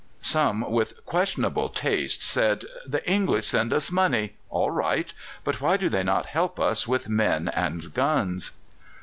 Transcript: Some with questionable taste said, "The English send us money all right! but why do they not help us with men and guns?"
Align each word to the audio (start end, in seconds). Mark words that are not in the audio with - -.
Some 0.23 0.61
with 0.67 1.05
questionable 1.05 1.69
taste 1.69 2.23
said, 2.23 2.65
"The 2.87 3.07
English 3.07 3.45
send 3.45 3.71
us 3.71 3.91
money 3.91 4.33
all 4.49 4.71
right! 4.71 5.13
but 5.43 5.61
why 5.61 5.77
do 5.77 5.89
they 5.89 6.01
not 6.03 6.25
help 6.25 6.59
us 6.59 6.87
with 6.87 7.07
men 7.07 7.49
and 7.49 7.93
guns?" 7.93 8.49